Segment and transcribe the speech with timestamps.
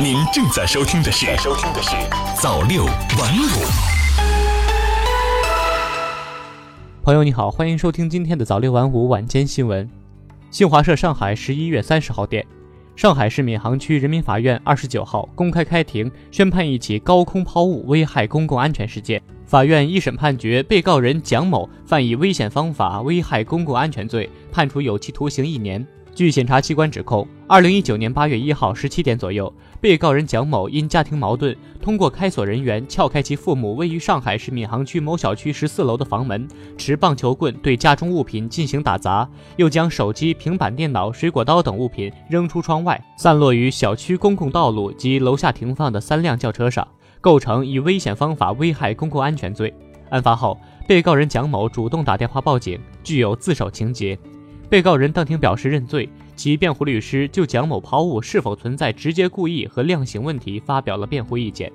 [0.00, 1.90] 您正在收听的是《收听的是
[2.40, 3.46] 早六晚五》。
[7.02, 9.88] 朋友你好，欢迎收听今天的早六晚五晚间新闻。
[10.50, 12.44] 新华社上海十一月三十号电，
[12.96, 19.22] 上海市闵行区人民法院二十九号公开开庭宣判一起高空抛物危害公共安全事件。
[19.44, 25.86] 法院一审判决被告人蒋某犯以危险方法危害公共安全罪，判处有期徒刑一年。
[26.14, 29.50] 据检察机关指控，二零一九年八月一号十七点左右，
[29.80, 36.46] 被告人蒋某因家庭矛盾，通过开锁人员撬开其父母位于上海市闵行区某小区十四楼的房门，
[36.76, 46.86] 持棒球棍对家中物品进行打砸，又将手机、平板电脑、水果刀等物品扔出窗外，散落于小区公共道路及楼下停放的三辆轿车上。
[47.22, 49.72] 构成以危险方法危害公共安全罪。
[50.10, 50.58] 案发后，
[50.88, 54.18] 被告人蒋某主动打电话报警，具有自首情节。
[54.72, 61.70] 被告人当庭表示认罪，其辩护律师就蒋某抛物是否存在直接故意和量刑问题发表了辩护意见。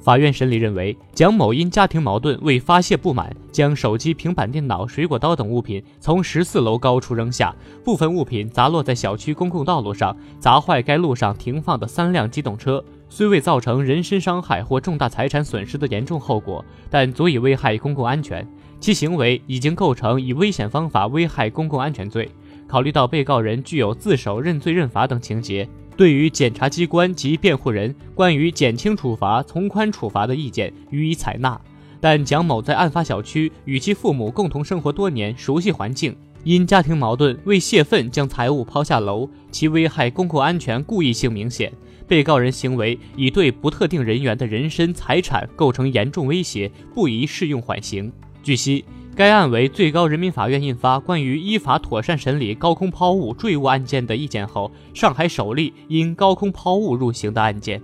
[0.00, 12.82] 法院审理认为，蒋某因家庭矛盾为发泄不满，将手机、平板电脑、水果刀等物品从十四楼高处扔下，部分物品砸落在小区公共道路上，砸坏该路上停放的三辆机动车。
[13.08, 18.46] 虽未造成人身伤害或重大财产损失的严重后果，但足以危害公共安全，
[18.78, 22.30] 其行为已经构成以危险方法危害公共安全罪。
[22.66, 31.58] 考虑到被告人具有自首、认罪认罚等情节，对于检察机关及辩护人关于减轻处罚、从宽处罚的意见予以采纳。
[32.00, 36.14] 但蒋某在案发小区与其父母共同生活多年，熟悉环境，
[36.44, 41.72] 因家庭矛盾为泄愤将财物抛下楼，其危害公共安全故意性明显。
[42.08, 48.10] 被告人行为已对不特定人员的人身财产构成严重威胁，不宜适用缓刑。
[48.42, 57.82] 据悉，该案为最高人民法院印发关于依法妥善审理高空抛物坠物案件的意见后，上海首例因高空抛物入刑的案件。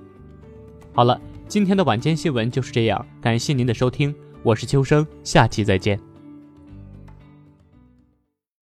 [0.95, 6.14] 好了，今天的晚间新闻就是这样，感谢您的收听，我是秋生，下期再见。